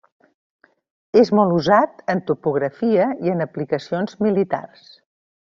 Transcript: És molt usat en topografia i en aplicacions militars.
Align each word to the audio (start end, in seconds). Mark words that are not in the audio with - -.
És 1.23 1.29
molt 1.39 1.53
usat 1.57 2.01
en 2.15 2.23
topografia 2.31 3.07
i 3.29 3.35
en 3.37 3.47
aplicacions 3.49 4.21
militars. 4.29 4.87